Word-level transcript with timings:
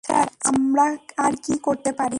Sir, 0.03 0.27
আমরা 0.43 0.85
আর 1.17 1.33
কি 1.45 1.53
করতে 1.61 1.91
পারি? 1.91 2.09